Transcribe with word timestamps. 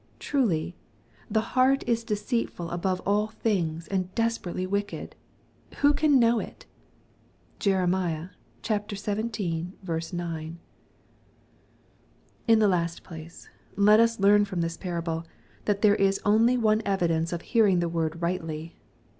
—Truly" 0.33 0.73
the 1.37 1.49
heart 1.53 1.83
is 1.85 2.03
deceitfUl 2.03 2.73
above 2.73 3.01
all 3.05 3.27
things, 3.27 3.87
and 3.87 4.11
desperately 4.15 4.65
wicked: 4.65 5.15
who 5.81 5.93
can 5.93 6.17
know 6.19 6.39
it?" 6.39 6.65
(Jerem, 7.59 7.91
xvii. 8.65 9.73
9.) 10.13 10.59
In 12.47 12.57
the 12.59 12.67
last 12.67 13.03
place, 13.03 13.47
let 13.75 13.99
us 13.99 14.19
learn 14.19 14.43
from 14.43 14.61
this 14.61 14.75
parable, 14.75 15.27
that 15.65 15.83
there 15.83 15.93
is 15.95 16.19
only 16.25 16.57
one 16.57 16.81
evidence 16.83 17.31
of 17.31 17.43
hearing 17.43 17.77
the 17.77 17.87
word 17.87 18.13
righUy. 18.13 18.71